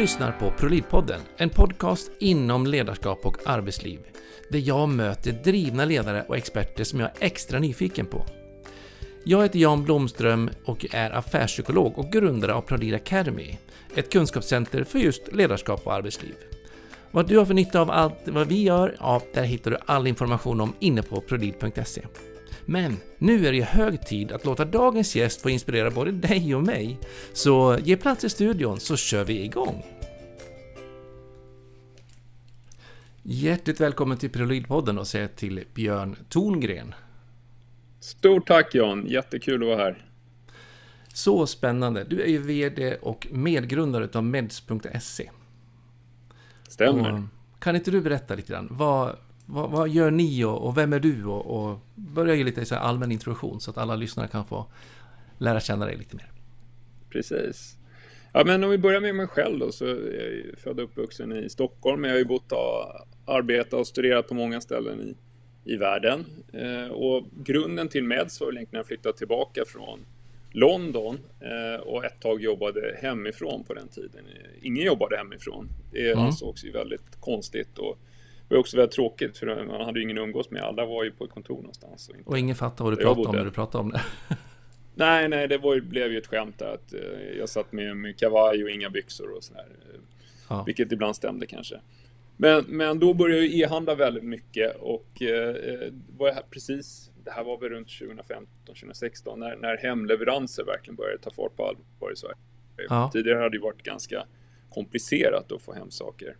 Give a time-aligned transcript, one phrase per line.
[0.00, 4.00] lyssnar på ProLid-podden, en podcast inom ledarskap och arbetsliv,
[4.50, 8.26] där jag möter drivna ledare och experter som jag är extra nyfiken på.
[9.24, 13.58] Jag heter Jan Blomström och är affärspsykolog och grundare av ProLid Academy,
[13.96, 16.34] ett kunskapscenter för just ledarskap och arbetsliv.
[17.10, 20.06] Vad du har för nytta av allt vad vi gör, ja, där hittar du all
[20.06, 22.02] information om inne på prolid.se.
[22.70, 26.62] Men nu är det hög tid att låta dagens gäst få inspirera både dig och
[26.62, 26.98] mig.
[27.32, 29.82] Så ge plats i studion så kör vi igång!
[33.22, 36.94] Hjärtligt välkommen till Prolidpodden och säger till Björn Tongren.
[38.00, 40.06] Stort tack Jan, jättekul att vara här.
[41.14, 42.04] Så spännande.
[42.04, 45.30] Du är ju VD och medgrundare av meds.se.
[46.68, 47.14] Stämmer.
[47.14, 48.68] Och kan inte du berätta lite grann?
[48.70, 49.16] Vad,
[49.50, 51.24] vad, vad gör ni och, och, vem är du?
[51.24, 54.66] Och, och börja ge lite så allmän introduktion så att alla lyssnare kan få
[55.38, 56.30] lära känna dig lite mer.
[57.10, 57.76] Precis.
[58.32, 61.32] Ja, men om vi börjar med mig själv då, så är jag född och uppvuxen
[61.32, 62.00] i Stockholm.
[62.00, 65.14] Men jag har ju bott och arbetat och studerat på många ställen i,
[65.72, 66.24] i världen.
[66.52, 70.00] Eh, och grunden till Meds var väl egentligen när jag flyttade tillbaka från
[70.52, 74.24] London eh, och ett tag jobbade hemifrån på den tiden.
[74.62, 75.68] Ingen jobbade hemifrån.
[75.92, 76.24] Det mm.
[76.24, 77.98] ansågs ju väldigt konstigt och
[78.54, 80.62] var också väldigt tråkigt för man hade ju ingen umgås med.
[80.62, 82.08] Alla var ju på ett kontor någonstans.
[82.08, 84.02] Och, inte, och ingen fattade vad du pratade om när du pratade om det.
[84.94, 88.18] nej, nej, det var, blev ju ett skämt där att eh, jag satt med, med
[88.18, 89.66] kavaj och inga byxor och sådär.
[90.48, 90.62] Ja.
[90.66, 91.80] Vilket ibland stämde kanske.
[92.36, 97.30] Men, men då började jag e-handla väldigt mycket och eh, var jag här precis, det
[97.30, 102.16] här var väl runt 2015-2016 när, när hemleveranser verkligen började ta fart på allvar i
[102.16, 102.36] Sverige.
[102.88, 103.10] Ja.
[103.12, 104.26] Tidigare hade det varit ganska
[104.70, 106.36] komplicerat att få hem saker.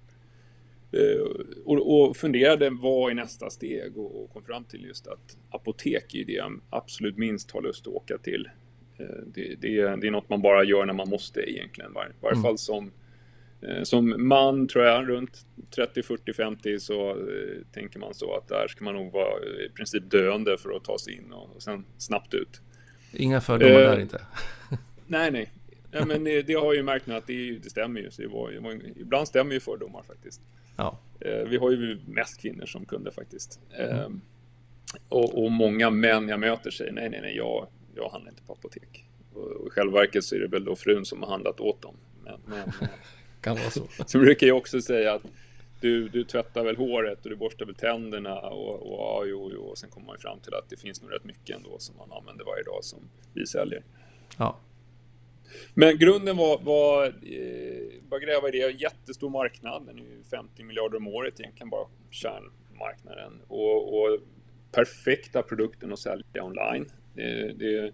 [0.92, 5.36] Eh, och, och funderade vad är nästa steg och, och, kom fram till just att
[5.50, 8.48] apotek är det jag absolut minst har lust att åka till.
[8.98, 11.90] Eh, det, det, det är något man bara gör när man måste egentligen.
[11.90, 12.42] I varje mm.
[12.42, 12.92] fall som,
[13.62, 17.16] eh, som man tror jag runt 30, 40, 50 så
[17.72, 20.98] tänker man så att där ska man nog vara i princip döende för att ta
[20.98, 22.60] sig in och, och sen snabbt ut.
[23.12, 24.20] Inga fördomar eh, där inte.
[25.06, 25.52] nej, nej.
[25.90, 28.10] Ja, men det, det, har jag ju märkt nu att det, det stämmer ju.
[28.10, 30.40] Så det var, det var, ibland stämmer ju fördomar faktiskt.
[30.76, 30.98] Ja.
[31.20, 33.60] Eh, vi har ju mest kvinnor som kunder faktiskt.
[33.78, 33.98] Mm.
[33.98, 34.20] Ehm,
[35.08, 38.52] och, och, många män jag möter säger nej, nej, nej, jag, jag handlar inte på
[38.52, 39.04] apotek.
[39.34, 41.96] Och i själva verket så är det väl då frun som har handlat åt dem.
[42.24, 42.72] Men, men
[43.40, 43.86] kan vara så.
[44.06, 45.22] så brukar jag också säga att
[45.80, 49.62] du, du tvättar väl håret och du borstar väl tänderna och, och ja, jo, jo.
[49.62, 52.12] Och sen kommer man fram till att det finns nog rätt mycket ändå som man
[52.12, 52.98] använder varje dag som
[53.34, 53.82] vi säljer.
[54.38, 54.58] Ja.
[55.74, 60.22] Men grunden var, var eh, bara gräva i det, en jättestor marknad, den är ju
[60.30, 64.18] 50 miljarder om året egentligen bara kärnmarknaden och, och
[64.72, 66.86] perfekta produkten att sälja online.
[67.14, 67.92] Det, det,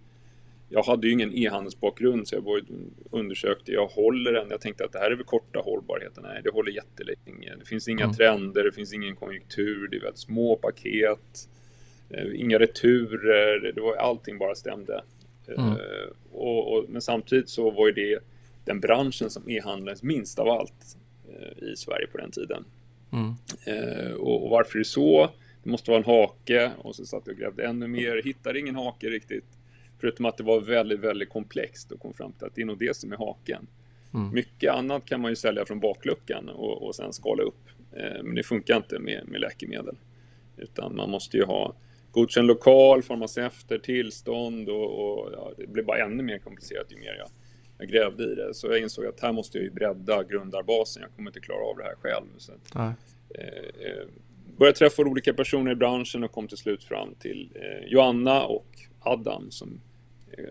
[0.69, 2.63] jag hade ju ingen e-handelsbakgrund så jag var,
[3.11, 6.51] undersökte, jag håller den, jag tänkte att det här är väl korta hållbarheten, nej det
[6.51, 7.57] håller jättelänge.
[7.59, 8.17] Det finns inga mm.
[8.17, 11.49] trender, det finns ingen konjunktur, det är väldigt små paket,
[12.11, 15.03] eh, inga returer, det var, allting bara stämde.
[15.49, 15.71] Mm.
[15.71, 15.77] Uh,
[16.33, 18.19] och, och, men samtidigt så var ju det
[18.65, 20.97] den branschen som e-handelns minst av allt
[21.29, 22.65] uh, i Sverige på den tiden.
[23.13, 23.35] Mm.
[23.69, 25.31] Uh, och, och, varför är det så?
[25.63, 28.75] Det måste vara en hake och så satt jag och grävde ännu mer, hittade ingen
[28.75, 29.45] hake riktigt.
[30.01, 32.79] Förutom att det var väldigt, väldigt komplext och kom fram till att det är nog
[32.79, 33.67] det som är haken.
[34.15, 34.35] Mm.
[34.35, 37.69] Mycket annat kan man ju sälja från bakluckan och, och sen skala upp.
[38.23, 39.97] men det funkar inte med, med läkemedel.
[40.57, 41.75] Utan man måste ju ha
[42.17, 47.15] godkänd lokal, farmaceuter, tillstånd och, och ja, det blev bara ännu mer komplicerat ju mer
[47.19, 47.29] jag,
[47.79, 48.55] jag grävde i det.
[48.55, 51.03] Så jag insåg att här måste jag ju bredda grundarbasen.
[51.03, 52.27] Jag kommer inte klara av det här själv.
[52.39, 52.87] Så, eh,
[53.45, 54.07] eh,
[54.59, 58.67] började träffa olika personer i branschen och kom till slut fram till eh, Joanna och
[59.01, 59.81] Adam som
[60.39, 60.45] eh,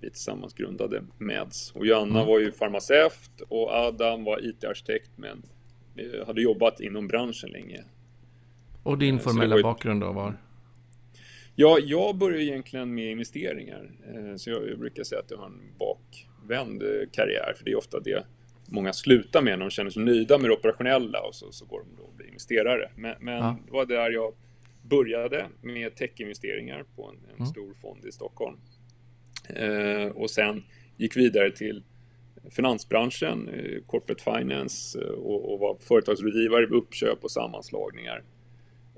[0.00, 1.72] vi tillsammans grundade Meds.
[1.72, 2.26] Och Joanna mm.
[2.26, 5.42] var ju farmaceut och Adam var IT-arkitekt men
[5.96, 7.84] eh, hade jobbat inom branschen länge.
[8.82, 10.34] Och din eh, formella bakgrund då var?
[11.58, 13.90] Ja, jag började egentligen med investeringar.
[14.14, 17.76] Eh, så jag brukar säga att jag har en bakvänd eh, karriär, för det är
[17.76, 18.24] ofta det
[18.68, 21.78] många slutar med när de känner sig nöjda med det operationella och så, så går
[21.80, 22.90] de då och blir investerare.
[22.96, 23.58] Men, men ja.
[23.66, 24.34] det var där jag
[24.82, 27.46] började med techinvesteringar på en, en mm.
[27.46, 28.56] stor fond i Stockholm.
[29.48, 30.64] Eh, och sen
[30.96, 31.82] gick vidare till
[32.50, 38.22] finansbranschen, eh, corporate finance eh, och, och var företagsrådgivare vid uppköp och sammanslagningar.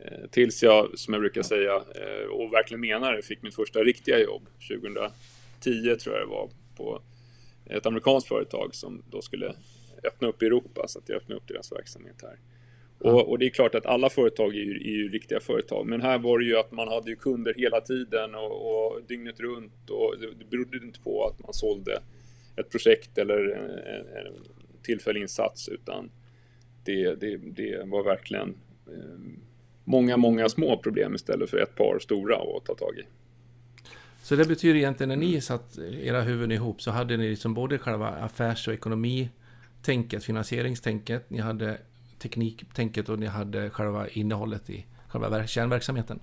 [0.04, 3.80] Eh, tills jag, som jag brukar säga, eh, och verkligen menar det, fick mitt första
[3.80, 4.48] riktiga jobb.
[4.68, 7.02] 2010 tror jag det var på
[7.66, 9.54] ett amerikanskt företag som då skulle
[10.04, 10.88] öppna upp i Europa.
[10.88, 12.38] Så att jag öppnade upp deras verksamhet här.
[12.98, 16.00] Och, och, det är klart att alla företag är ju, är ju, riktiga företag, men
[16.00, 19.90] här var det ju att man hade ju kunder hela tiden och, och dygnet runt.
[19.90, 22.02] Och det, det berodde inte på att man sålde
[22.56, 24.34] ett projekt eller en, en,
[24.82, 26.10] tillfällig insats utan
[26.84, 28.56] det, det, det var verkligen
[28.86, 29.18] eh,
[29.88, 33.02] många, många små problem istället för ett par stora att ta tag i.
[34.22, 37.78] Så det betyder egentligen när ni satt era huvuden ihop så hade ni liksom både
[37.78, 41.78] själva affärs och ekonomitänket, finansieringstänket, ni hade
[42.18, 46.20] tekniktänket och ni hade själva innehållet i själva kärnverksamheten.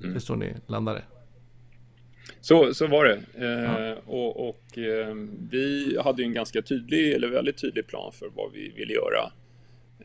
[0.00, 0.12] Mm.
[0.12, 1.02] Det är så ni landade.
[2.40, 3.22] Så, så var det.
[3.34, 3.96] Eh, ja.
[4.06, 5.14] och, och eh,
[5.50, 9.32] vi hade ju en ganska tydlig, eller väldigt tydlig plan för vad vi ville göra.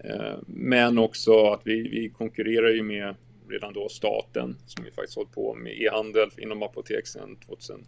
[0.03, 3.15] Eh, men också att vi, vi konkurrerar ju med
[3.49, 7.85] redan då staten som vi faktiskt hållit på med e-handel inom apotek sedan 2004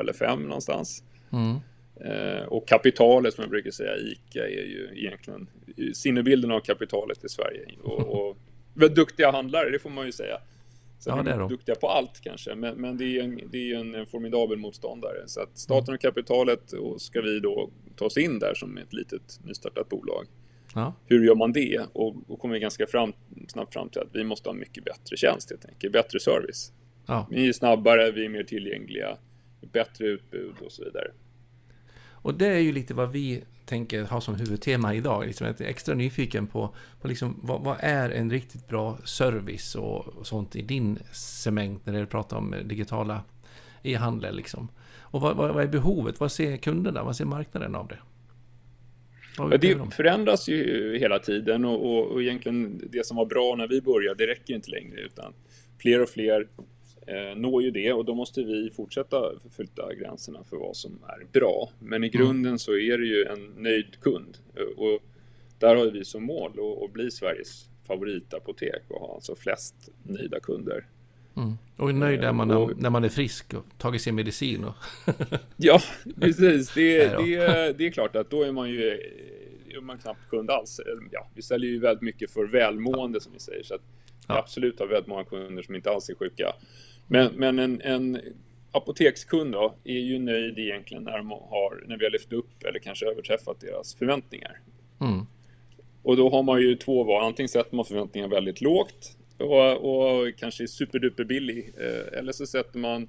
[0.00, 1.02] eller 2005 någonstans.
[1.32, 1.56] Mm.
[2.00, 5.46] Eh, och kapitalet som jag brukar säga, ICA är ju egentligen
[5.94, 7.66] sinnebilden av kapitalet i Sverige.
[7.82, 8.36] Och, och
[8.74, 10.38] väldigt duktiga handlare, det får man ju säga.
[10.98, 13.72] Sen ja, det är de duktiga på allt kanske, men, men det är en, det
[13.72, 15.22] är en formidabel motståndare.
[15.26, 18.92] Så att staten och kapitalet, och ska vi då ta oss in där som ett
[18.92, 20.26] litet nystartat bolag.
[20.74, 20.94] Ja.
[21.06, 21.86] Hur gör man det?
[21.92, 23.12] Och, och kommer vi ganska fram,
[23.48, 26.72] snabbt fram till att vi måste ha mycket bättre tjänst helt enkelt, bättre service.
[27.06, 27.26] Ja.
[27.30, 29.16] Vi är snabbare, vi är mer tillgängliga,
[29.72, 31.10] bättre utbud och så vidare.
[32.24, 35.26] Och det är ju lite vad vi tänker ha som huvudtema idag.
[35.26, 39.74] Liksom jag är extra nyfiken på, på liksom, vad, vad, är en riktigt bra service
[39.74, 43.22] och, och sånt i din cement när du pratar om digitala
[43.82, 44.36] e-handel.
[44.36, 44.68] Liksom.
[44.98, 46.20] Och vad, vad, vad, är behovet?
[46.20, 47.02] Vad ser kunderna?
[47.02, 47.98] Vad ser marknaden av det?
[49.36, 53.68] Ja, det förändras ju hela tiden och, och, och egentligen det som var bra när
[53.68, 55.32] vi började, det räcker inte längre utan
[55.78, 56.48] fler och fler
[57.06, 61.26] eh, når ju det och då måste vi fortsätta förflytta gränserna för vad som är
[61.32, 61.70] bra.
[61.78, 62.18] Men i mm.
[62.18, 62.58] grunden mm.
[62.58, 64.38] så är det ju en nöjd kund
[64.76, 65.00] och
[65.58, 70.40] där har vi som mål att, att bli Sveriges favoritapotek och ha alltså flest nöjda
[70.40, 70.86] kunder.
[71.36, 71.58] Mm.
[71.76, 74.64] Och nöjd är man och, när man är frisk och tagit sin medicin.
[74.64, 74.74] Och
[75.56, 75.80] ja,
[76.20, 76.74] precis.
[76.74, 79.00] Det, det, det är klart att då är man ju
[79.76, 80.80] är man knappt kund alls.
[81.10, 83.62] Ja, vi säljer ju väldigt mycket för välmående som vi säger.
[83.62, 83.82] Så att
[84.28, 84.38] ja.
[84.38, 86.52] absolut har väldigt många kunder som inte alls är sjuka.
[87.06, 88.20] Men, men en, en
[88.72, 91.12] apotekskund då är ju nöjd egentligen när,
[91.50, 94.60] har, när vi har lyft upp eller kanske överträffat deras förväntningar.
[95.00, 95.26] Mm.
[96.02, 97.24] Och då har man ju två val.
[97.24, 101.72] Antingen sätter man förväntningarna väldigt lågt och, och kanske är superduper billig.
[101.78, 103.08] Eh, eller så sätter man,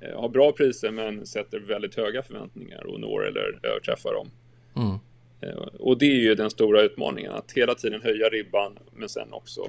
[0.00, 4.30] eh, har bra priser men sätter väldigt höga förväntningar och når eller överträffar dem.
[4.76, 4.98] Mm.
[5.40, 9.32] Eh, och det är ju den stora utmaningen, att hela tiden höja ribban men sen
[9.32, 9.68] också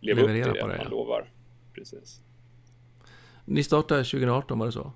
[0.00, 0.90] leva Leverera upp till det, det man ja.
[0.90, 1.30] lovar.
[1.74, 2.20] Precis.
[3.44, 4.92] Ni startade 2018, var det så?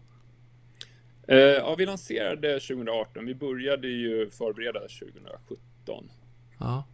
[1.29, 3.27] Ja, vi lanserade 2018.
[3.27, 6.11] Vi började ju förbereda 2017.
[6.59, 6.85] Ja.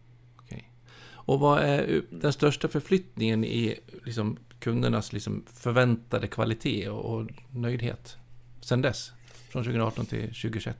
[1.25, 8.17] Och vad är den största förflyttningen i liksom, kundernas liksom, förväntade kvalitet och, och nöjdhet
[8.61, 9.11] sen dess?
[9.49, 10.77] Från 2018 till 2021?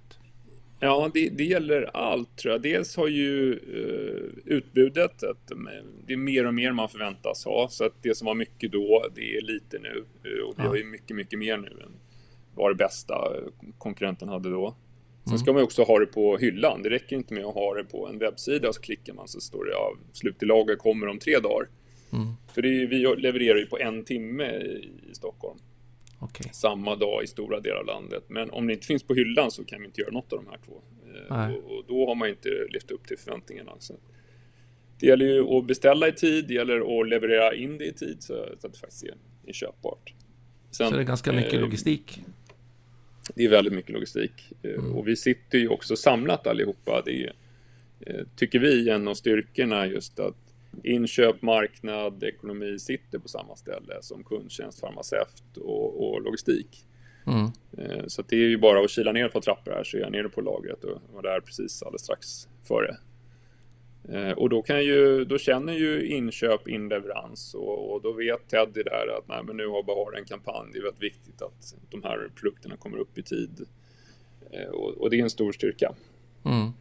[0.79, 2.61] Ja, det, det, gäller allt tror jag.
[2.61, 5.51] Dels har ju uh, utbudet, att
[6.07, 7.67] det är mer och mer man förväntas ha.
[7.69, 10.05] Så att det som var mycket då, det är lite nu.
[10.29, 10.67] Uh, och vi ja.
[10.67, 11.91] har ju mycket, mycket mer nu än
[12.55, 13.15] vad det bästa
[13.77, 14.75] konkurrenten hade då.
[15.23, 15.39] Sen mm.
[15.39, 16.83] ska man också ha det på hyllan.
[16.83, 19.65] Det räcker inte med att ha det på en webbsida så klickar man så står
[19.65, 21.67] det ja, slut i lager kommer om tre dagar.
[22.13, 22.33] Mm.
[22.53, 25.59] För det är, vi levererar ju på en timme i, i Stockholm.
[26.19, 26.51] Okay.
[26.53, 28.23] Samma dag i stora delar av landet.
[28.27, 30.49] Men om det inte finns på hyllan så kan vi inte göra något av de
[30.49, 30.81] här två.
[31.29, 33.71] Eh, och, och, då har man inte levt upp till förväntningarna.
[33.79, 33.93] Så
[34.99, 38.17] det gäller ju att beställa i tid, det gäller att leverera in det i tid
[38.19, 39.15] så, så att det faktiskt är,
[39.47, 40.13] är köpbart.
[40.71, 42.21] Sen, så det är ganska mycket eh, logistik?
[43.35, 44.51] Det är väldigt mycket logistik.
[44.61, 44.95] Eh, mm.
[44.95, 47.01] Och vi sitter ju också samlat allihopa.
[47.05, 47.33] Det är,
[47.99, 50.35] eh, tycker vi, en av styrkorna just att
[50.83, 56.85] inköp, marknad, ekonomi sitter på samma ställe som kundtjänst, farmaceut och, och logistik.
[57.27, 57.51] Mm.
[57.77, 60.11] Eh, så det är ju bara att kila ner par trappor här så är jag
[60.11, 62.97] nere på lagret och var där precis alldeles strax före.
[64.09, 68.83] Eh, och då, kan ju, då känner ju inköp inleverans och, och då vet Teddy
[68.83, 70.69] där att nej, men nu har Bahar en kampanj.
[70.73, 73.65] Det är väldigt viktigt att de här produkterna kommer upp i tid.
[74.51, 75.93] Eh, och, och det är en stor styrka.
[76.45, 76.71] Mm.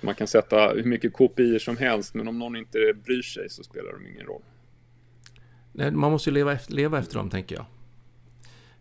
[0.00, 3.62] Man kan sätta hur mycket KPI som helst, men om någon inte bryr sig så
[3.62, 4.42] spelar de ingen roll.
[5.92, 7.64] Man måste ju leva efter, leva efter dem, tänker jag.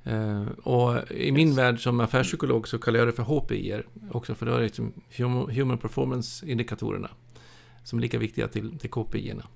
[0.08, 1.58] Uh, och i min yes.
[1.58, 3.82] värld som affärspsykolog så kallar jag det för HPI
[4.12, 4.94] också, för då är det liksom
[5.52, 7.10] Human Performance-indikatorerna
[7.84, 9.48] som är lika viktiga till, till KPI-erna.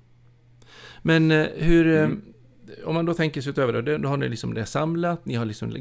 [1.02, 2.22] Men uh, hur, mm
[2.84, 5.44] om man då tänker sig utöver det, då har ni liksom det samlat, ni har
[5.44, 5.72] liksom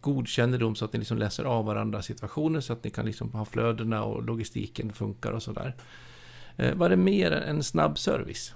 [0.00, 3.32] god kännedom så att ni liksom läser av varandras situationer så att ni kan liksom
[3.32, 5.74] ha flödena och logistiken funkar och sådär.
[6.56, 8.54] Eh, vad är det mer än snabb service?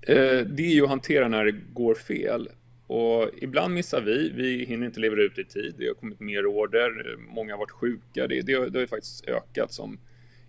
[0.00, 2.48] Eh, det är ju att hantera när det går fel.
[2.86, 6.46] Och ibland missar vi, vi hinner inte leverera ut i tid, det har kommit mer
[6.46, 9.98] order, många har varit sjuka, det, det, det har faktiskt ökat som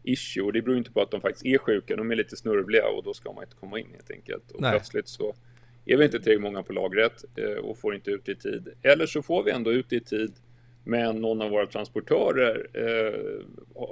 [0.03, 0.43] issue.
[0.43, 3.03] Och det beror inte på att de faktiskt är sjuka, de är lite snurvliga och
[3.03, 4.51] då ska man inte komma in helt enkelt.
[4.51, 4.71] Och Nej.
[4.71, 5.35] plötsligt så
[5.85, 8.69] är vi inte tillräckligt många på lagret eh, och får inte ut i tid.
[8.81, 10.33] Eller så får vi ändå ut i tid
[10.83, 13.45] men någon av våra transportörer eh,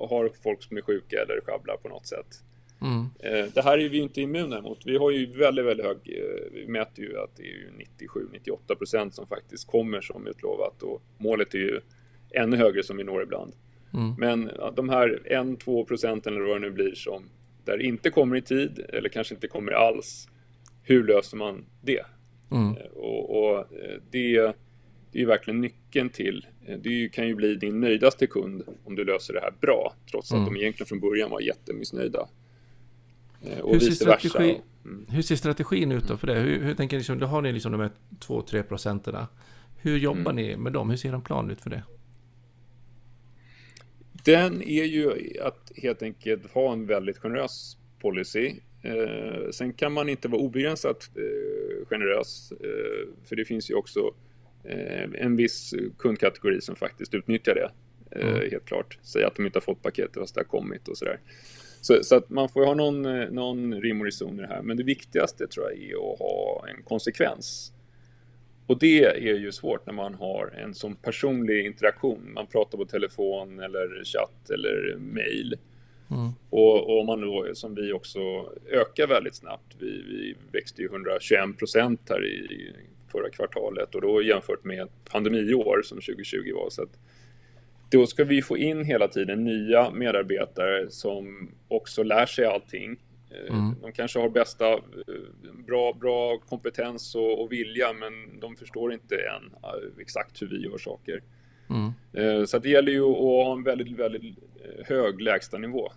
[0.10, 2.44] har folk som är sjuka eller sjabblar på något sätt.
[2.84, 3.06] Mm.
[3.20, 4.86] Eh, det här är vi inte immuna mot.
[4.86, 9.16] Vi har ju väldigt, väldigt hög, eh, vi mäter ju att det är 97-98 procent
[9.16, 11.80] som faktiskt kommer som utlovat och målet är ju
[12.32, 13.54] ännu högre som vi når ibland.
[13.94, 14.16] Mm.
[14.18, 17.24] Men de här 1-2 procenten eller vad det nu blir som
[17.66, 20.28] där inte kommer i tid eller kanske inte kommer alls.
[20.84, 22.06] Hur löser man det?
[22.52, 22.78] Mm.
[22.78, 23.66] Eh, och, och,
[24.12, 24.54] det,
[25.12, 26.48] det är verkligen nyckeln till,
[26.84, 30.38] det kan ju bli din nöjdaste kund om du löser det här bra, trots att
[30.38, 30.54] mm.
[30.54, 32.28] de egentligen från början var jättemissnöjda.
[33.44, 35.06] Eh, och hur, ser strategi, mm.
[35.10, 36.40] hur ser strategin ut då för det?
[36.40, 39.28] Hur, hur tänker ni, liksom, då har ni liksom de här 2-3 procenterna.
[39.78, 40.36] Hur jobbar mm.
[40.36, 40.90] ni med dem?
[40.90, 41.84] Hur ser en plan ut för det?
[44.26, 48.54] Den är ju att helt enkelt ha en väldigt generös policy.
[48.82, 54.14] Eh, sen kan man inte vara obegränsat eh, generös, eh, för det finns ju också
[54.64, 57.72] eh, en viss kundkategori som faktiskt utnyttjar det.
[58.20, 58.52] Eh, mm.
[58.52, 59.00] Helt klart.
[59.02, 61.20] Säg att de inte har fått paketet fast det har kommit och sådär.
[61.84, 64.62] Så, så, att man får ha någon, eh, någon rim och reson i det här.
[64.62, 67.74] Men det viktigaste tror jag är att ha en konsekvens.
[68.68, 72.34] Och det är ju svårt när man har en sån personlig interaktion.
[72.34, 75.56] Man pratar på telefon eller chatt eller mail.
[76.12, 76.30] Mm.
[76.50, 78.20] Och, om man då, som vi också,
[78.70, 79.76] ökar väldigt snabbt.
[79.80, 82.72] Vi, vi växte ju 121 procent här i
[83.12, 86.70] förra kvartalet och då jämfört med pandemiår som 2020 var.
[86.70, 87.00] Så att
[87.94, 92.98] då ska vi få in hela tiden nya medarbetare som också lär sig allting.
[93.32, 93.76] Eh, mm.
[93.82, 94.80] De kanske har bästa, eh,
[95.68, 100.64] bra, bra kompetens och, och, vilja, men de förstår inte än eh, exakt hur vi
[100.64, 101.24] gör saker.
[101.70, 102.48] Mm.
[102.48, 104.38] Så det gäller ju att ha en väldigt, väldigt
[104.86, 105.92] hög lägstanivå.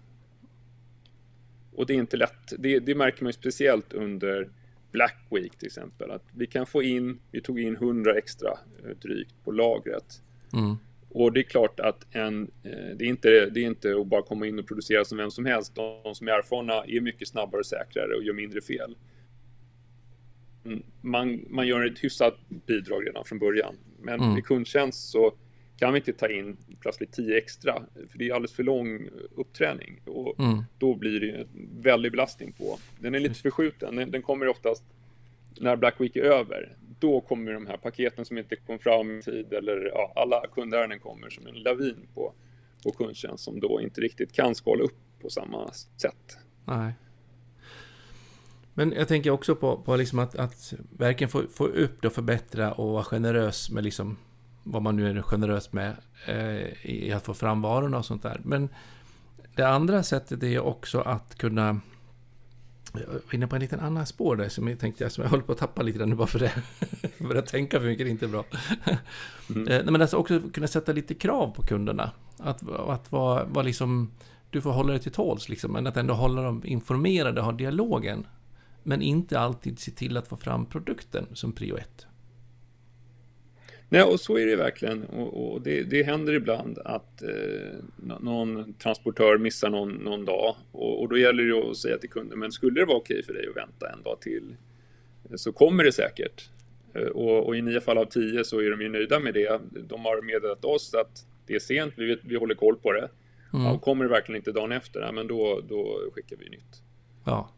[1.73, 2.53] Och det är inte lätt.
[2.59, 4.49] Det, det märker man ju speciellt under
[4.93, 6.11] Black Week till exempel.
[6.11, 8.59] Att vi kan få in, vi tog in 100 extra
[9.03, 10.23] drygt på lagret.
[10.53, 10.77] Mm.
[11.19, 14.23] Och det är klart att en, eh, det, är inte, det är inte att bara
[14.23, 15.75] komma in och producera som vem som helst.
[15.75, 18.97] De som är erfarna är mycket snabbare och säkrare och gör mindre fel.
[20.65, 22.35] Mm, man, man gör ett hyfsat
[22.67, 23.75] bidrag redan från början.
[24.01, 24.39] Men mm.
[24.39, 25.35] i kundtjänst så
[25.77, 30.01] kan vi inte ta in plötsligt 10 extra, för det är alldeles för lång uppträning.
[30.05, 30.65] Och mm.
[30.79, 31.49] Då blir det en
[31.83, 32.79] väldig belastning på.
[33.01, 34.85] Den är lite förskjuten, den, den kommer oftast
[35.61, 39.23] när Black Week är över då kommer de här paketen som inte kom fram i
[39.23, 42.33] tid eller ja, alla kundärenden kommer som en lavin på,
[42.83, 46.39] på kundtjänst som då inte riktigt kan skala upp på samma sätt.
[46.65, 46.93] Nej.
[48.75, 52.15] Men jag tänker också på, på liksom att, att verkligen få, få upp det och
[52.15, 54.17] förbättra och vara generös med liksom
[54.63, 58.41] vad man nu är generös med eh, i att få fram varorna och sånt där.
[58.45, 58.69] Men
[59.55, 61.81] det andra sättet är också att kunna
[62.99, 65.43] jag var inne på en liten annan spår där som jag tänkte som jag håller
[65.43, 66.53] på att tappa lite nu bara för det.
[67.19, 68.45] Börja tänka för mycket, det är inte bra.
[69.51, 69.69] Mm.
[69.69, 72.11] Eh, men alltså också kunna sätta lite krav på kunderna.
[72.39, 74.11] Att, att vara, vara liksom,
[74.51, 78.27] du får hålla dig till tåls liksom, men att ändå hålla dem informerade, ha dialogen.
[78.83, 82.07] Men inte alltid se till att få fram produkten som prio ett.
[83.89, 85.05] Nej, och så är det verkligen.
[85.05, 87.29] Och, och det, det, händer ibland att eh,
[88.21, 90.57] någon transportör missar någon, någon dag.
[90.73, 93.33] Och, och, då gäller det att säga till kunden, men skulle det vara okej för
[93.33, 94.57] dig att vänta en dag till
[95.35, 96.51] så kommer det säkert.
[96.95, 99.61] Eh, och, och, i nio fall av tio så är de ju nöjda med det.
[99.89, 103.09] De har meddelat oss att det är sent, vi, vet, vi håller koll på det.
[103.53, 103.67] Mm.
[103.67, 106.83] Ja, kommer det verkligen inte dagen efter, ja, men då, då skickar vi nytt.
[107.25, 107.51] Ja.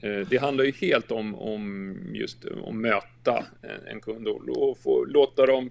[0.00, 5.04] Eh, det handlar ju helt om, om just att möta en, en kund och få
[5.04, 5.70] låta dem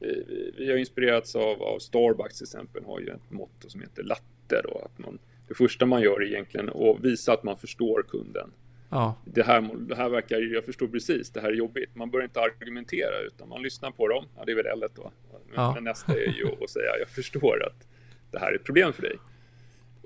[0.00, 0.16] eh,
[0.58, 4.62] vi har inspirerats av, av Starbucks till exempel, har ju ett motto som heter latte
[4.64, 8.50] då, att man, det första man gör är egentligen att visa att man förstår kunden.
[8.90, 9.14] Ja.
[9.24, 11.94] Det, här, det här verkar, jag förstår precis, det här är jobbigt.
[11.94, 14.24] Man bör inte argumentera utan man lyssnar på dem.
[14.36, 15.12] Ja, det är väl L då.
[15.32, 15.80] Men, ja.
[15.80, 17.88] nästa är ju att säga, jag förstår att
[18.30, 19.16] det här är ett problem för dig.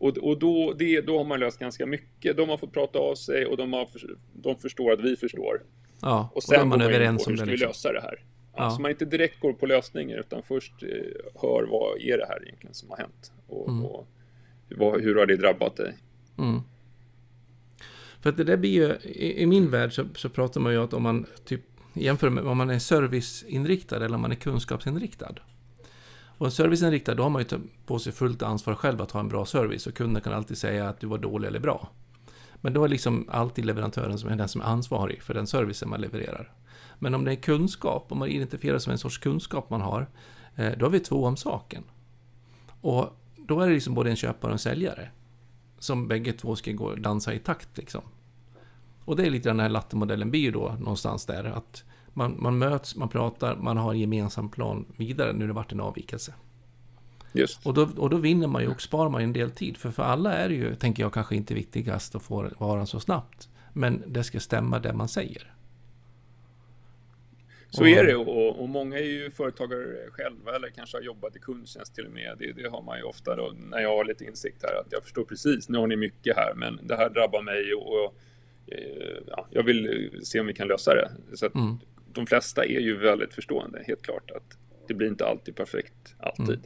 [0.04, 2.37] Och, och då, det, då har man löst ganska mycket.
[2.37, 3.88] De har fått prata av sig och de, har,
[4.32, 5.62] de förstår att vi förstår.
[6.00, 8.25] Ja, och sen och man överens om hur ska vi lösa det här.
[8.56, 8.70] Ja.
[8.70, 10.88] Så man inte direkt går på lösningar utan först eh,
[11.42, 13.84] hör vad är det här egentligen som har hänt och, mm.
[13.84, 14.08] och
[14.68, 15.94] vad, hur har det drabbat dig?
[16.38, 16.61] Mm.
[18.20, 20.82] För att det där blir ju, i, i min värld så, så, pratar man ju
[20.82, 21.62] att om man typ
[21.94, 25.34] jämför med om man är serviceinriktad eller om man är kunskapsinriktad.
[26.38, 29.29] Och servicen serviceinriktad, då har man ju på sig fullt ansvar själv att ha en
[29.29, 31.88] bra service och kunden kan alltid säga att du var dålig eller bra.
[32.55, 35.91] Men då är liksom alltid leverantören som är den som är ansvarig för den servicen
[35.91, 36.53] man levererar.
[36.99, 40.07] Men om det är kunskap, om man identifierar som en sorts kunskap man har,
[40.57, 41.85] eh, då har vi två om saken.
[42.81, 45.11] Och då är det liksom både en köpare och en säljare.
[45.79, 48.03] Som bägge två ska gå och dansa i takt liksom.
[49.05, 51.45] Och det är lite den här lattemodellen blir ju då någonstans där.
[51.45, 55.73] Att man, man möts, man pratar, man har en gemensam plan vidare nu det varit
[55.73, 56.35] en avvikelse.
[57.33, 57.66] Just.
[57.66, 59.76] Och, då, och då vinner man ju och sparar man en del tid.
[59.76, 63.00] För för alla är det ju, tänker jag, kanske inte viktigast att få varan så
[63.00, 63.49] snabbt.
[63.73, 65.54] Men det ska stämma det man säger.
[67.71, 71.38] Så är det och, och, många är ju företagare själva eller kanske har jobbat i
[71.38, 72.37] kundtjänst till och med.
[72.38, 75.02] Det, det har man ju ofta då när jag har lite insikt här att jag
[75.02, 78.14] förstår precis, nu har ni mycket här men det här drabbar mig och, och
[78.66, 81.37] eh, ja, jag vill se om vi kan lösa det.
[81.37, 81.78] Så att mm.
[82.14, 86.61] De flesta är ju väldigt förstående, helt klart att det blir inte alltid perfekt, alltid.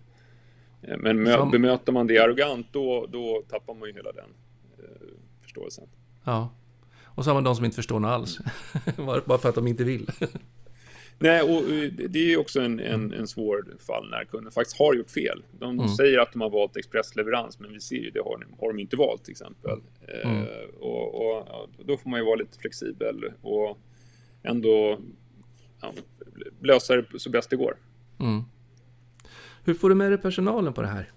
[0.83, 1.01] Mm.
[1.01, 1.51] Men Som...
[1.51, 4.31] bemöter man det arrogant då, då tappar man ju hela den
[4.79, 5.09] eh,
[5.43, 5.89] förståelsen.
[6.25, 6.51] Ja,
[7.05, 8.39] och så har man de som inte förstår något alls.
[9.27, 10.11] Bara för att de inte vill.
[11.21, 11.63] Nej, och
[12.09, 15.43] det är ju också en, en, en svår fall när kunden faktiskt har gjort fel.
[15.59, 15.89] De mm.
[15.89, 18.97] säger att de har valt expressleverans, men vi ser ju det har, har de inte
[18.97, 19.81] valt till exempel.
[20.25, 20.37] Mm.
[20.37, 23.79] Eh, och, och, då får man ju vara lite flexibel och
[24.43, 24.99] ändå
[25.81, 25.93] ja,
[26.61, 27.77] lösa det så bäst det går.
[28.21, 28.43] Mm.
[29.65, 31.11] Hur får du med dig personalen på det här?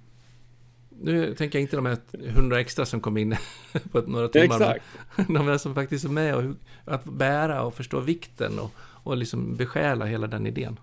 [1.03, 1.97] Nu tänker jag inte de här
[2.29, 3.35] hundra extra som kom in
[3.91, 4.55] på några timmar.
[4.55, 4.85] Exakt.
[5.29, 6.43] Men de som faktiskt är med och
[6.85, 8.71] att bära och förstå vikten och,
[9.03, 10.79] och liksom besjäla hela den idén.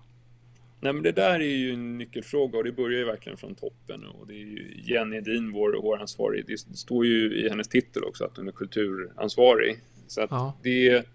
[0.81, 4.05] Nej, men det där är ju en nyckelfråga och det börjar ju verkligen från toppen.
[4.05, 6.45] Och det är ju Jenny Edin, vår, vår ansvarig.
[6.47, 9.79] Det står ju i hennes titel också att hon är kulturansvarig.
[10.07, 10.53] Så att ja.
[10.63, 11.05] det,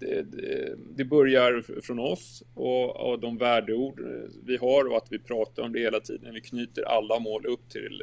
[0.00, 4.00] det, det, börjar från oss och, och de värdeord
[4.44, 6.34] vi har och att vi pratar om det hela tiden.
[6.34, 8.02] Vi knyter alla mål upp till,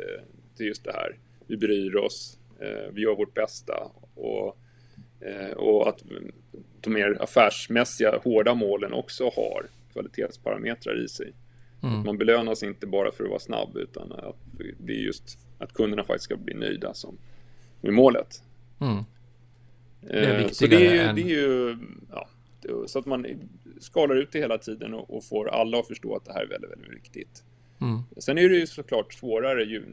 [0.58, 1.18] till just det här.
[1.48, 4.58] Vi bryr oss, eh, vi gör vårt bästa och,
[5.22, 6.04] eh, och att
[6.82, 11.34] de mer affärsmässiga, hårda målen också har kvalitetsparametrar i sig.
[11.84, 12.04] Mm.
[12.04, 14.36] Man belönas inte bara för att vara snabb utan att
[14.80, 17.18] det är just att kunderna faktiskt ska bli nöjda som
[17.82, 18.44] är målet.
[18.82, 19.04] Mm.
[20.02, 21.16] Det är eh, så det är, ju, än...
[21.16, 21.78] det är ju
[22.12, 22.28] ja,
[22.88, 23.26] så att man
[23.80, 26.48] skalar ut det hela tiden och, och, får alla att förstå att det här är
[26.48, 27.44] väldigt, väldigt viktigt.
[27.82, 28.02] Mm.
[28.18, 29.84] Sen är det ju såklart svårare ju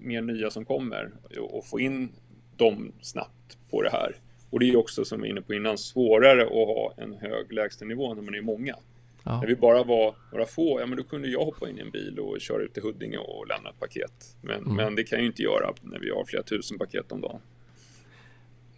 [0.00, 2.08] mer nya som kommer och få in
[2.56, 4.16] dem snabbt på det här.
[4.50, 7.52] Och det är också, som vi var inne på innan, svårare att ha en hög
[7.52, 8.76] lägstanivå när man är många.
[9.24, 9.40] Ja.
[9.40, 11.90] När vi bara var några få, ja men då kunde jag hoppa in i en
[11.90, 14.36] bil och köra ut till Huddinge och lämna ett paket.
[14.40, 14.76] Men, mm.
[14.76, 17.40] men det kan jag ju inte göra när vi har flera tusen paket om dagen.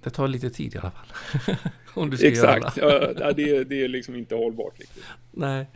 [0.07, 1.57] Det tar lite tid i alla fall.
[1.95, 4.81] Om du ska Exakt, göra ja, det, det är liksom inte hållbart.
[4.81, 5.05] Riktigt.
[5.31, 5.67] Nej,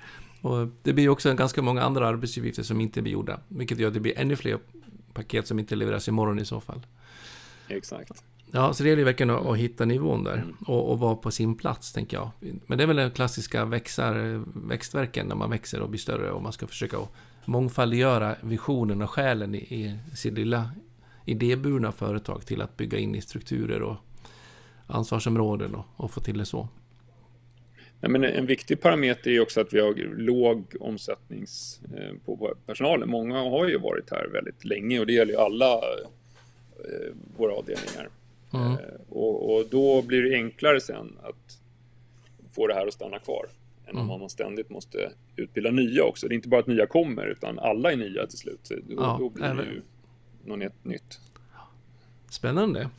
[0.40, 3.40] och det blir också ganska många andra arbetsuppgifter som inte blir gjorda.
[3.48, 4.58] Vilket gör att det blir ännu fler
[5.12, 6.86] paket som inte levereras imorgon i så fall.
[7.68, 8.24] Exakt.
[8.50, 10.56] Ja, så det gäller ju verkligen att, att hitta nivån där mm.
[10.66, 12.30] och, och, vara på sin plats, tänker jag.
[12.66, 16.42] Men det är väl den klassiska växar, växtverken när man växer och blir större och
[16.42, 16.96] man ska försöka
[17.44, 20.70] mångfaldiggöra visionen och själen i, i sitt lilla
[21.24, 23.96] idéburna företag till att bygga in i strukturer och
[24.90, 26.68] ansvarsområden och, och få till det så.
[28.00, 33.10] Ja, men en viktig parameter är också att vi har låg omsättnings eh, på personalen.
[33.10, 38.08] Många har ju varit här väldigt länge och det gäller ju alla eh, våra avdelningar.
[38.52, 38.76] Mm.
[39.08, 41.58] Och, och, då blir det enklare sen att
[42.52, 43.46] få det här att stanna kvar.
[43.86, 44.20] Än om mm.
[44.20, 46.28] man ständigt måste utbilda nya också.
[46.28, 48.70] Det är inte bara att nya kommer utan alla är nya till slut.
[48.88, 49.82] Då, ja, då blir det ju
[50.44, 51.20] något nytt.
[52.30, 52.90] Spännande.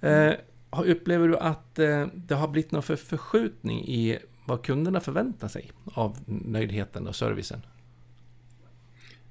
[0.00, 0.32] Eh,
[0.70, 5.70] upplever du att eh, det har blivit någon för förskjutning i vad kunderna förväntar sig
[5.84, 7.62] av nöjdheten och servicen?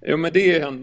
[0.02, 0.73] Jo, men det är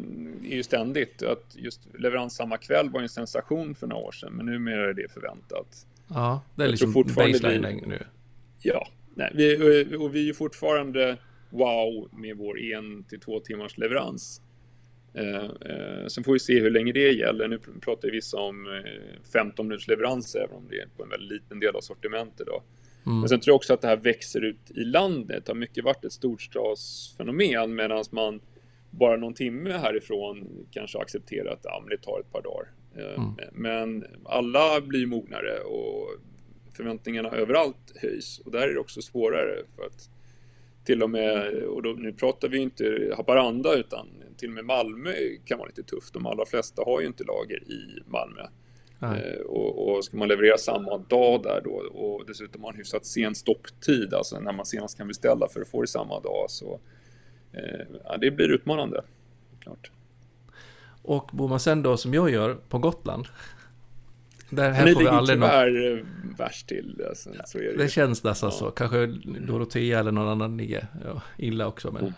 [0.43, 1.23] ju ständigt.
[1.23, 4.95] Att just leverans samma kväll var en sensation för några år sedan, men numera är
[4.95, 5.87] det förväntat.
[6.09, 8.07] Ja, det är liksom baseline vi, nu.
[8.63, 11.17] Ja, nej, vi, och vi är fortfarande
[11.51, 14.41] wow med vår en till två timmars leverans.
[15.17, 17.49] Eh, eh, sen får vi se hur länge det gäller.
[17.49, 21.31] Nu pratar vissa om eh, 15 minuters leverans, även om det är på en väldigt
[21.31, 22.47] liten del av sortimentet.
[22.47, 22.63] Då.
[23.07, 23.21] Mm.
[23.21, 25.47] Men sen tror jag också att det här växer ut i landet.
[25.47, 28.41] Det har mycket varit ett storstadsfenomen medan man
[28.91, 32.69] bara någon timme härifrån kanske accepterar att ja, det tar ett par dagar.
[32.97, 33.35] Eh, mm.
[33.53, 36.09] Men alla blir mognare och
[36.73, 40.11] förväntningarna överallt höjs och där är det också svårare för att
[40.85, 45.13] till och med, och då, nu pratar vi inte Haparanda utan till och med Malmö
[45.45, 46.15] kan vara lite tufft.
[46.15, 48.43] De allra flesta har ju inte lager i Malmö.
[49.03, 53.07] Eh, och, och, ska man leverera samma dag där då och dessutom ha en hyfsat
[53.07, 56.81] sen stopptid, alltså när man senast kan beställa för att få det samma dag så
[57.53, 59.05] eh, ja, det blir utmanande.
[59.61, 59.91] Klart.
[61.03, 63.27] Och bor man sen då som jag gör på Gotland
[64.51, 66.35] Där, här Ni får vi aldrig tyvärr någon...
[66.39, 67.05] värst till.
[67.09, 68.59] Alltså, så är det, det känns nästan ja.
[68.59, 68.71] så.
[68.71, 69.07] Kanske
[69.47, 71.93] Dorotea eller någon annan ligger ja, illa också.
[71.93, 72.15] Men mm.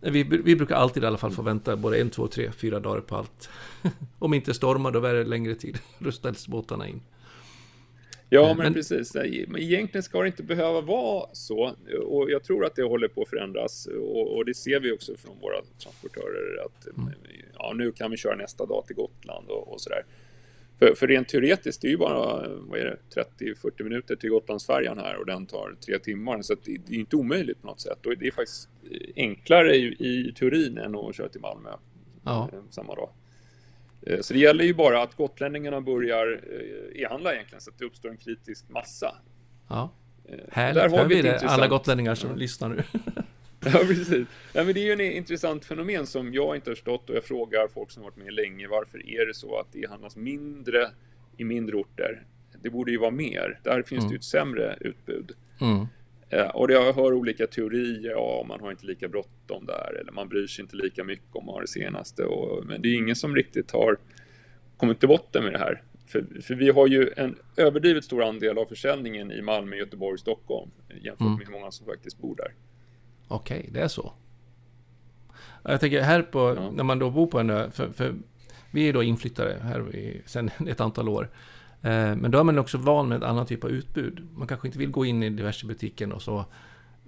[0.00, 3.00] Vi, vi brukar alltid i alla fall få vänta både en, två, tre, fyra dagar
[3.00, 3.50] på allt.
[4.18, 5.78] Om inte stormar då är det längre tid.
[5.98, 7.00] Då ställs båtarna in.
[8.30, 9.14] Ja, men, men precis.
[9.14, 11.74] Men egentligen ska det inte behöva vara så.
[12.06, 13.86] Och jag tror att det håller på att förändras.
[13.86, 16.64] Och, och det ser vi också från våra transportörer.
[16.64, 17.12] Att mm.
[17.58, 20.04] ja, nu kan vi köra nästa dag till Gotland och, och sådär.
[20.78, 24.98] För, för rent teoretiskt, det är ju bara vad är det, 30-40 minuter till Gotlandsfärjan
[24.98, 26.42] här och den tar tre timmar.
[26.42, 28.06] Så det, det, är inte omöjligt på något sätt.
[28.06, 28.68] Och det är faktiskt
[29.16, 31.70] enklare i, i teorin än att köra till Malmö
[32.24, 32.48] ja.
[32.52, 33.10] Eh, samma dag.
[34.02, 36.40] Eh, så det gäller ju bara att gotlänningarna börjar
[36.94, 39.14] eh, e-handla egentligen så att det uppstår en kritisk massa.
[39.68, 39.92] Ja,
[40.48, 40.74] härligt.
[40.74, 41.52] Där har vi det, intressant...
[41.52, 42.36] alla gotlänningar som ja.
[42.36, 42.82] lyssnar nu.
[43.64, 44.26] Ja, precis.
[44.52, 47.24] Ja, men det är ju en intressant fenomen som jag inte har förstått och jag
[47.24, 48.68] frågar folk som varit med länge.
[48.68, 50.90] Varför är det så att det handlas mindre
[51.36, 52.22] i mindre orter?
[52.62, 53.60] Det borde ju vara mer.
[53.64, 54.08] Där finns mm.
[54.08, 55.32] det ju ett sämre utbud.
[55.60, 55.86] Mm.
[56.30, 58.10] Eh, och jag hör olika teorier.
[58.10, 61.46] Ja, man har inte lika bråttom där eller man bryr sig inte lika mycket om
[61.46, 62.24] man har det senaste.
[62.24, 63.96] Och, men det är ingen som riktigt har
[64.76, 65.82] kommit till botten med det här.
[66.06, 70.20] För, för, vi har ju en överdrivet stor andel av försäljningen i Malmö, Göteborg och
[70.20, 71.34] Stockholm jämfört mm.
[71.36, 72.52] med hur många som faktiskt bor där.
[73.28, 74.12] Okej, okay, det är så.
[75.62, 76.70] Jag tänker här på, ja.
[76.70, 78.14] när man då bor på en ö, för, för
[78.70, 81.30] vi är då inflyttade här i, sen ett antal år.
[81.82, 84.28] Eh, men då är man också van med en annan typ av utbud.
[84.34, 86.44] Man kanske inte vill gå in i diverse butiken och så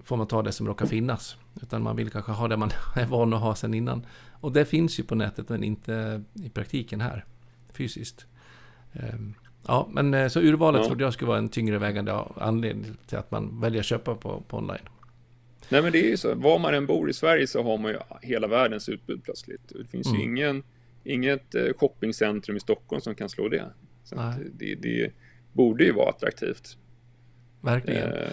[0.04, 1.37] får man ta det som råkar finnas.
[1.62, 4.06] Utan man vill kanske ha det man är van att ha sen innan.
[4.30, 7.24] Och det finns ju på nätet men inte i praktiken här,
[7.72, 8.26] fysiskt.
[8.92, 9.35] Ehm,
[9.66, 10.87] ja, men eh, så urvalet ja.
[10.87, 14.42] trodde jag skulle vara en tyngre vägande anledning till att man väljer att köpa på,
[14.48, 14.88] på online.
[15.70, 17.90] Nej men det är ju så, var man än bor i Sverige så har man
[17.90, 19.68] ju hela världens utbud plötsligt.
[19.68, 20.20] Det finns mm.
[20.20, 20.62] ju ingen,
[21.04, 23.64] inget eh, shoppingcentrum i Stockholm som kan slå det.
[24.04, 25.12] Så det, det,
[25.52, 26.76] borde ju vara attraktivt.
[27.61, 28.12] Verkligen.
[28.12, 28.28] Eh,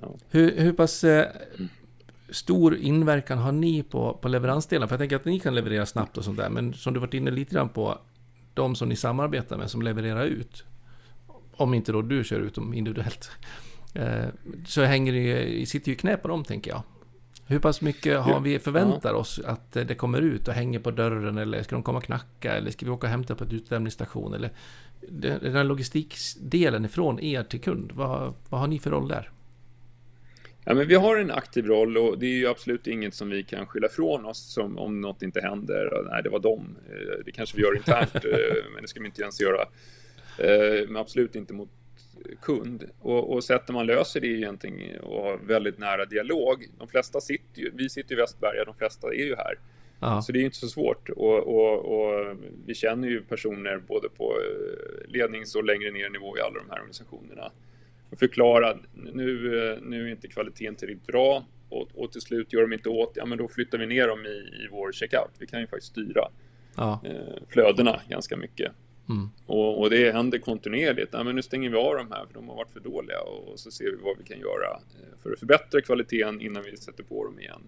[0.00, 0.14] ja.
[0.30, 1.26] hur, hur pass eh,
[2.30, 4.88] stor inverkan har ni på, på leveransdelen?
[4.88, 7.14] För jag tänker att ni kan leverera snabbt och sånt där, men som du varit
[7.14, 7.98] inne lite grann på,
[8.54, 10.64] de som ni samarbetar med som levererar ut.
[11.52, 13.30] Om inte då du kör ut dem individuellt.
[13.94, 14.24] Eh,
[14.66, 16.82] så hänger det, sitter ju knä på dem, tänker jag.
[17.46, 21.38] Hur pass mycket har vi förväntar oss att det kommer ut och hänger på dörren
[21.38, 24.34] eller ska de komma och knacka eller ska vi åka och hämta på ett utlämningsstation
[24.34, 24.50] eller
[25.40, 29.30] den här logistikdelen ifrån er till kund, vad, vad har ni för roll där?
[30.64, 33.42] Ja, men vi har en aktiv roll och det är ju absolut inget som vi
[33.42, 36.04] kan skylla från oss som om något inte händer.
[36.10, 36.76] Nej, det var dem.
[36.88, 38.14] Eh, det kanske vi gör internt,
[38.74, 39.64] men det ska vi inte ens göra.
[40.86, 41.70] Men absolut inte mot
[42.42, 42.84] kund.
[43.00, 46.66] Och, och sättet man löser det är egentligen att ha väldigt nära dialog.
[46.78, 49.58] De flesta sitter ju, vi sitter i Västberga, de flesta är ju här.
[50.00, 50.22] Aha.
[50.22, 51.08] Så det är inte så svårt.
[51.08, 56.38] Och, och, och, vi känner ju personer både på eh, lednings och längre ner nivå
[56.38, 57.52] i alla de här organisationerna.
[58.10, 62.62] Och förklara, nu, eh, nu är inte kvaliteten tillräckligt bra och, och till slut gör
[62.62, 65.30] de inte åt, ja men då flyttar vi ner dem i, i vår checkout.
[65.38, 66.28] Vi kan ju faktiskt styra
[66.76, 67.00] ja.
[67.04, 68.72] eh, flödena ganska mycket.
[69.08, 69.28] Mm.
[69.46, 71.08] Och, och, det händer kontinuerligt.
[71.12, 73.60] Ja, men nu stänger vi av de här för de har varit för dåliga och
[73.60, 77.02] så ser vi vad vi kan göra eh, för att förbättra kvaliteten innan vi sätter
[77.02, 77.62] på dem igen.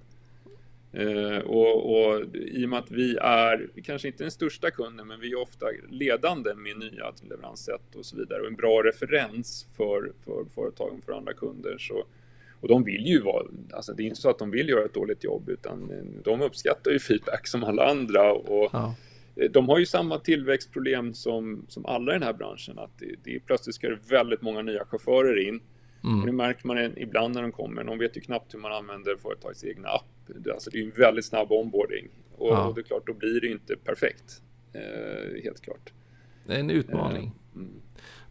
[0.93, 5.21] Eh, och, och i och med att vi är, kanske inte den största kunden, men
[5.21, 10.13] vi är ofta ledande med nya leveranssätt och så vidare och en bra referens för,
[10.25, 11.77] för företagen för andra kunder.
[11.79, 12.05] Så,
[12.61, 14.95] och de vill ju vara, alltså det är inte så att de vill göra ett
[14.95, 15.93] dåligt jobb utan
[16.25, 18.33] de uppskattar ju feedback som alla andra.
[18.33, 19.14] Och, ja Eh,
[19.51, 22.79] de har ju samma tillväxtproblem som, som alla i den här branschen.
[22.79, 25.61] Att det, det plötsligt ska det väldigt många nya chaufförer in.
[26.05, 26.21] Mm.
[26.21, 27.85] Och det märker man ibland när de kommer.
[27.85, 30.05] De vet ju knappt hur man använder företagets egna app.
[30.53, 32.09] Alltså det är en väldigt snabb onboarding.
[32.37, 32.67] Och, ja.
[32.67, 34.43] och det är klart, då blir det inte perfekt.
[34.73, 35.93] Eh, helt klart.
[36.47, 37.25] Det är en utmaning.
[37.55, 37.73] Eh, mm.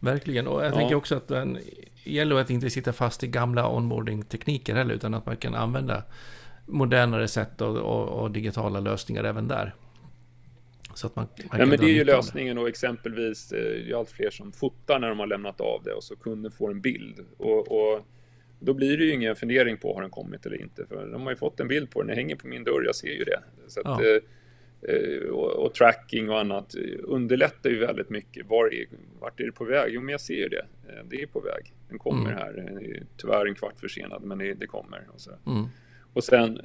[0.00, 0.46] Verkligen.
[0.46, 0.76] Och jag ja.
[0.76, 1.60] tänker också att det
[2.04, 4.94] gäller att inte sitta fast i gamla onboarding-tekniker heller.
[4.94, 6.02] Utan att man kan använda
[6.66, 9.74] modernare sätt och, och, och digitala lösningar även där.
[10.94, 13.98] Så att man, man ja, men det är ju lösningen och exempelvis eh, det är
[13.98, 16.80] allt fler som fotar när de har lämnat av det och så kunden får en
[16.80, 17.20] bild.
[17.36, 18.06] Och, och
[18.60, 20.86] då blir det ju ingen fundering på har den kommit eller inte.
[20.86, 22.94] För de har ju fått en bild på den, den hänger på min dörr, jag
[22.94, 23.40] ser ju det.
[23.68, 24.02] Så att, ja.
[24.02, 28.46] Eh, eh, och, och, tracking och annat underlättar ju väldigt mycket.
[28.46, 28.86] Var är,
[29.20, 29.92] vart är det på väg?
[29.94, 30.66] Jo, men jag ser ju det.
[31.04, 31.72] Det är på väg.
[31.88, 32.38] Den kommer mm.
[32.38, 33.02] här.
[33.16, 35.06] Tyvärr en kvart försenad, men det, det kommer.
[35.14, 35.30] Och, så.
[35.46, 35.64] Mm.
[36.12, 36.60] och sen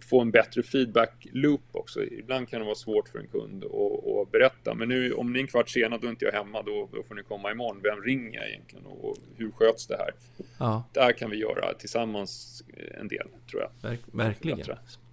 [0.00, 2.04] få en bättre feedback loop också.
[2.04, 4.74] Ibland kan det vara svårt för en kund att, att berätta.
[4.74, 6.62] Men nu om ni är en kvart sena då är inte jag hemma.
[6.62, 7.80] Då, då får ni komma imorgon.
[7.82, 10.10] Vem ringer jag egentligen och hur sköts det här?
[10.58, 10.84] Ja.
[10.92, 12.62] Där kan vi göra tillsammans
[13.00, 13.90] en del tror jag.
[13.90, 14.66] Verk, verkligen.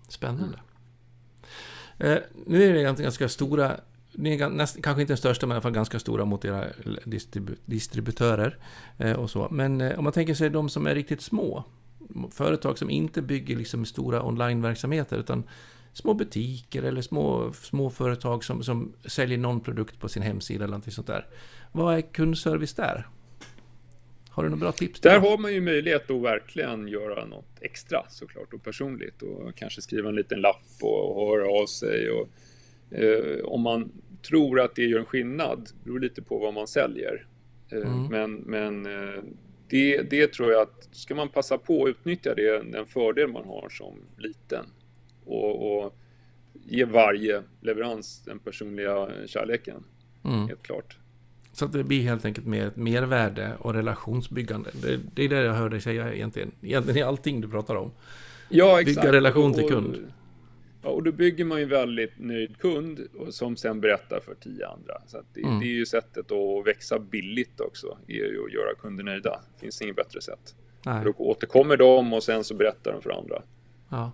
[0.10, 0.60] Spännande.
[1.99, 2.17] Mm.
[2.17, 3.80] Eh, nu är det ganska stora
[4.17, 6.65] ni är näst, kanske inte den största, men i alla fall ganska stora mot era
[7.03, 8.58] distribu distributörer.
[8.97, 9.47] Eh, och så.
[9.51, 11.63] Men eh, om man tänker sig de som är riktigt små,
[12.31, 15.43] företag som inte bygger liksom stora onlineverksamheter, utan
[15.93, 20.71] små butiker eller små, små företag som, som säljer någon produkt på sin hemsida eller
[20.71, 21.27] någonting sånt där.
[21.71, 23.07] Vad är kundservice där?
[24.29, 24.99] Har du några bra tips?
[24.99, 29.81] Där har man ju möjlighet att verkligen göra något extra såklart och personligt och kanske
[29.81, 32.09] skriva en liten lapp och höra av sig.
[32.09, 32.29] Och,
[32.97, 33.91] eh, om man
[34.27, 37.25] tror att det gör en skillnad, det beror lite på vad man säljer.
[37.71, 38.05] Eh, mm.
[38.05, 39.23] Men, men eh,
[39.69, 43.45] det, det tror jag att ska man passa på att utnyttja det, den fördel man
[43.45, 44.65] har som liten
[45.25, 45.95] och, och
[46.65, 49.84] ge varje leverans den personliga kärleken.
[50.23, 50.47] Mm.
[50.47, 50.97] Helt klart.
[51.53, 54.69] Så att det blir helt enkelt mer ett mervärde och relationsbyggande.
[54.82, 56.51] Det, det är det jag hör dig säga egentligen.
[56.62, 57.91] Egentligen i allting du pratar om.
[58.49, 59.01] Ja, exakt.
[59.01, 60.12] Bygga relation till kund.
[60.88, 64.67] Och, ja, och då bygger man ju väldigt nöjd kund som sen berättar för tio
[64.67, 64.93] andra.
[65.08, 65.60] Så det, mm.
[65.60, 69.41] det, är ju sättet att växa billigt också, är ju att göra kunder nöjda.
[69.54, 70.56] Det finns inget bättre sätt.
[70.86, 71.04] Nej.
[71.04, 73.41] Då återkommer de och sen så berättar de för andra.
[73.89, 74.12] Ja.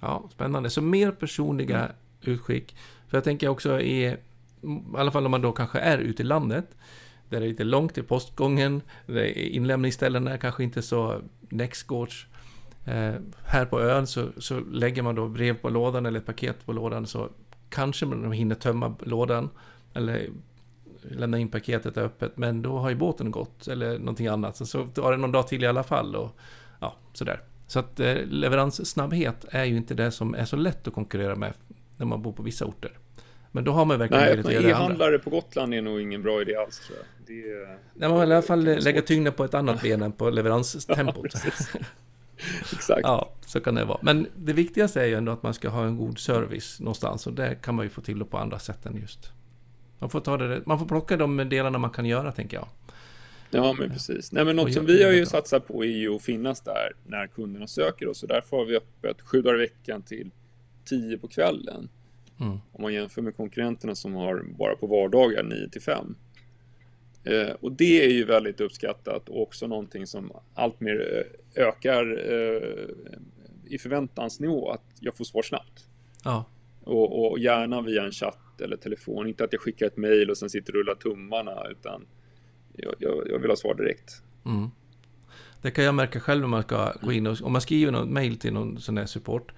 [0.00, 0.70] Ja, spännande.
[0.70, 1.92] Så mer personliga mm.
[2.22, 2.76] utskick.
[3.08, 4.16] För jag tänker också i, i
[4.96, 6.76] alla fall om man då kanske är ute i landet,
[7.28, 8.82] där det är lite långt till postgången,
[9.34, 12.26] inlämningsställena är kanske inte så nextgårds.
[12.84, 13.14] Eh,
[13.44, 16.72] här på ön så, så lägger man då brev på lådan eller ett paket på
[16.72, 17.28] lådan så
[17.68, 19.50] kanske man hinner tömma lådan
[19.94, 20.28] eller
[21.02, 24.56] lämna in paketet öppet, men då har ju båten gått eller någonting annat.
[24.56, 26.36] Så, så tar det någon dag till i alla fall och
[26.80, 27.40] ja, sådär.
[27.66, 31.52] Så att eh, leveranssnabbhet är ju inte det som är så lätt att konkurrera med
[31.96, 32.98] när man bor på vissa orter.
[33.52, 34.70] Men då har man verkligen möjlighet att göra det.
[34.70, 37.06] E-handlare på Gotland är nog ingen bra idé alls tror jag.
[37.26, 40.30] Det är, Nej, man i alla fall lägga tyngden på ett annat ben än på
[40.30, 41.34] leveranstempot.
[41.44, 41.80] ja,
[42.72, 43.00] Exakt.
[43.02, 43.98] Ja, så kan det vara.
[44.02, 47.32] Men det viktigaste är ju ändå att man ska ha en god service någonstans och
[47.32, 49.32] det kan man ju få till på andra sätt än just.
[49.98, 52.68] Man får, ta det, man får plocka de delarna man kan göra, tänker jag.
[53.50, 54.32] Ja, men precis.
[54.32, 57.26] Nej, men något som vi har ju satsat på är ju att finnas där när
[57.26, 58.22] kunderna söker oss.
[58.22, 60.30] Och därför har vi öppet sju dagar i veckan till
[60.84, 61.88] tio på kvällen.
[62.40, 62.58] Mm.
[62.72, 66.16] Om man jämför med konkurrenterna som har bara på vardagar 9 till 5.
[67.24, 72.88] Eh, och det är ju väldigt uppskattat och också någonting som alltmer eh, ökar eh,
[73.64, 75.86] i förväntansnivå att jag får svar snabbt.
[76.24, 76.44] Ja.
[76.84, 79.26] Och, och, gärna via en chatt eller telefon.
[79.26, 82.06] Inte att jag skickar ett mail och sen sitter och rullar tummarna utan
[82.72, 84.22] jag, jag, jag vill ha svar direkt.
[84.46, 84.70] Mm.
[85.62, 88.08] Det kan jag märka själv när man ska gå in och om man skriver något
[88.08, 89.52] mail till någon sån här support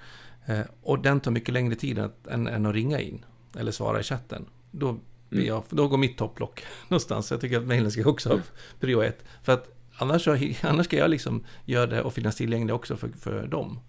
[0.46, 1.98] eh, och den tar mycket längre tid
[2.30, 3.24] än, än, att ringa in
[3.58, 4.46] eller svara i chatten.
[4.70, 4.98] Då,
[5.32, 5.46] mm.
[5.46, 7.30] jag, då går mitt topplock någonstans.
[7.30, 8.40] Jag tycker att mailen ska också ha
[8.80, 9.24] prio ett.
[9.42, 10.28] För att annars,
[10.62, 13.80] annars ska jag liksom göra det och finnas tillgänglig också för, för dem.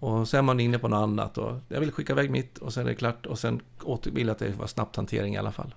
[0.00, 2.72] Och sen är man inne på något annat och jag vill skicka iväg mitt och
[2.72, 3.60] sen är det klart och sen
[4.04, 5.74] vill jag att det var snabbt hantering i alla fall.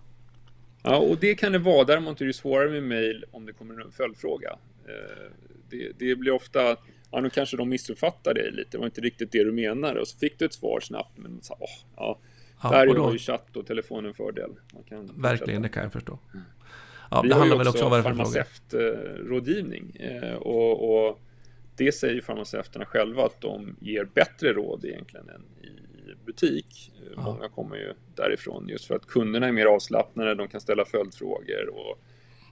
[0.84, 1.84] Ja, och det kan det vara.
[1.84, 4.50] Däremot är det svårare med mail om det kommer en följdfråga.
[4.86, 5.32] Eh,
[5.70, 6.78] det, det blir ofta,
[7.12, 10.08] ja nu kanske de missuppfattar dig lite, det var inte riktigt det du menade och
[10.08, 12.20] så fick du ett svar snabbt men så, åh, ja,
[12.64, 14.52] ja, där är ju chatt och telefon en fördel.
[15.16, 16.20] verkligen, det kan jag förstå.
[16.34, 16.46] Mm.
[17.12, 21.20] Ja, Vi det handlar väl också om farmaceutrådgivning eh, och, och
[21.76, 25.70] det säger farmaceuterna själva att de ger bättre råd egentligen än i
[26.26, 26.92] butik.
[27.16, 27.22] Ja.
[27.22, 31.70] Många kommer ju därifrån just för att kunderna är mer avslappnade, de kan ställa följdfrågor
[31.70, 32.00] och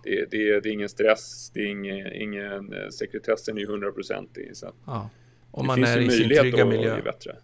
[0.04, 4.52] det, det, det är ingen stress, det är ingen, ingen eh, sekretessen är ju hundraprocentig.
[4.86, 5.10] Ja.
[5.52, 7.02] Om man är i sin trygga miljö.
[7.02, 7.36] Bättre.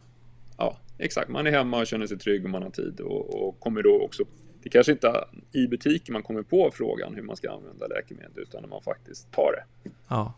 [0.97, 1.29] Exakt.
[1.29, 4.01] Man är hemma och känner sig trygg och man har tid och, och kommer då
[4.01, 4.23] också
[4.63, 8.61] det kanske inte i butiken man kommer på frågan hur man ska använda läkemedel utan
[8.61, 9.89] när man faktiskt tar det.
[10.07, 10.33] Ja.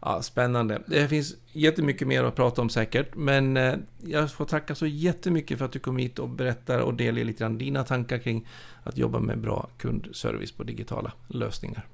[0.00, 0.82] Ja, spännande.
[0.86, 3.74] Det finns jättemycket mer att prata om säkert, men eh,
[4.06, 7.38] jag får tacka så jättemycket för att du kom hit och berättar och delar lite
[7.38, 8.46] grann dina tankar kring
[8.82, 11.86] att jobba med bra kundservice på digitala lösningar.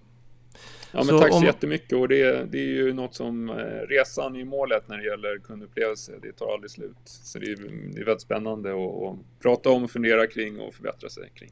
[0.93, 1.45] Ja, men tack så om...
[1.45, 3.55] jättemycket och det, det är ju något som eh,
[3.89, 6.13] resan i målet när det gäller kundupplevelse.
[6.23, 6.97] Det tar aldrig slut.
[7.05, 7.57] Så det är,
[7.95, 11.51] det är väldigt spännande att, prata om, fundera kring och förbättra sig kring.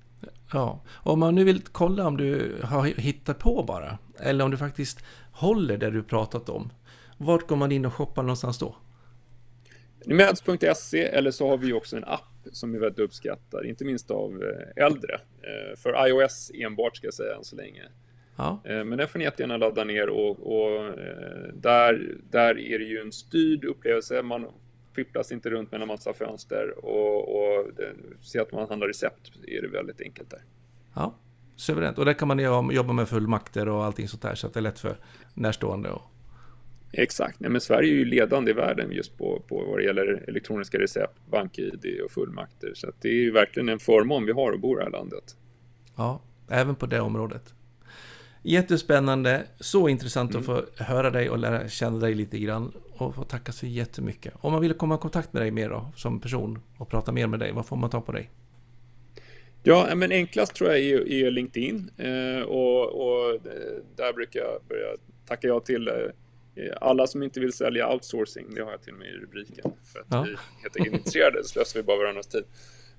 [0.52, 4.56] Ja, om man nu vill kolla om du har hittat på bara, eller om du
[4.56, 6.72] faktiskt håller det du pratat om.
[7.16, 8.76] Vart går man in och shoppar någonstans då?
[10.06, 12.22] Meds.se eller så har vi också en app
[12.52, 15.14] som vi väldigt uppskattar, inte minst av eh, äldre.
[15.14, 17.82] Eh, för iOS enbart ska jag säga än så länge.
[18.38, 18.60] Ja.
[18.64, 20.94] Eh, men den får ni jättegärna ladda ner och, och
[21.54, 24.22] där, där är det ju en styrd upplevelse.
[24.22, 24.46] Man
[24.94, 27.66] fipplas inte runt med en massa fönster och, och
[28.20, 30.42] se att man handlar recept är det väldigt enkelt där.
[30.94, 31.14] Ja,
[31.56, 31.98] suveränt.
[31.98, 32.38] Och där kan man
[32.70, 34.96] jobba med fullmakter och allting sånt där så att det är lätt för
[35.34, 36.02] närstående och
[36.92, 40.24] Exakt, Nej, men Sverige är ju ledande i världen just på, på vad det gäller
[40.28, 42.72] elektroniska recept, bank-id och fullmakter.
[42.74, 45.36] Så det är ju verkligen en förmån vi har att bo i det här landet.
[45.96, 47.54] Ja, även på det området.
[48.42, 50.40] Jättespännande, så intressant mm.
[50.40, 52.72] att få höra dig och lära känna dig lite grann.
[52.96, 54.34] Och få tacka så jättemycket.
[54.40, 57.26] Om man vill komma i kontakt med dig mer då, som person och prata mer
[57.26, 58.30] med dig, vad får man ta på dig?
[59.62, 63.40] Ja, men enklast tror jag är, är LinkedIn eh, och, och, eh,
[63.96, 64.96] där brukar jag börja
[65.26, 68.98] tacka jag till eh, alla som inte vill sälja outsourcing, det har jag till och
[68.98, 69.72] med i rubriken.
[69.92, 70.22] För att ja.
[70.22, 72.44] vi är helt intresserade, så slösar vi bara varandras tid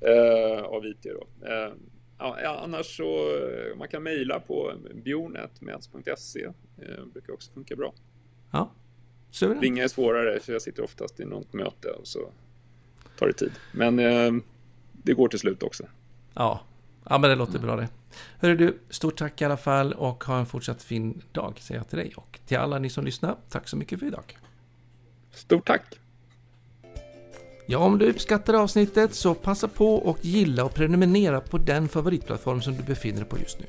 [0.01, 1.03] eh, av IT.
[1.03, 1.27] Då.
[2.19, 6.45] Ja, annars så eh, man kan mejla på bjornetmeds.se.
[6.77, 7.93] Eh, brukar också funka bra.
[8.51, 8.71] Ja,
[9.31, 9.63] suveränt.
[9.63, 12.31] Ringa är svårare, för jag sitter oftast i något möte och så
[13.19, 13.51] tar det tid.
[13.71, 14.31] Men eh,
[14.91, 15.83] det går till slut också.
[16.33, 16.61] Ja,
[17.09, 17.65] ja men det låter mm.
[17.65, 17.87] bra det.
[18.39, 21.89] Hörru du, stort tack i alla fall och ha en fortsatt fin dag säger jag
[21.89, 23.35] till dig och till alla ni som lyssnar.
[23.49, 24.37] Tack så mycket för idag.
[25.31, 25.99] Stort tack!
[27.71, 32.61] Ja, om du uppskattar avsnittet så passa på och gilla och prenumerera på den favoritplattform
[32.61, 33.65] som du befinner dig på just nu.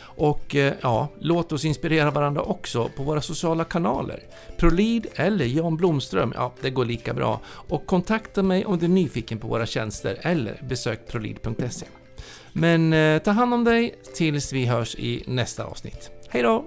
[0.00, 4.20] Och eh, ja, låt oss inspirera varandra också på våra sociala kanaler.
[4.56, 7.40] Prolid eller Jan Blomström, ja det går lika bra.
[7.46, 11.86] Och kontakta mig om du är nyfiken på våra tjänster eller besök prolid.se.
[12.52, 16.10] Men eh, ta hand om dig tills vi hörs i nästa avsnitt.
[16.28, 16.64] Hej då!